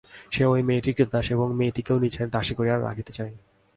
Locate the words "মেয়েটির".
0.63-0.95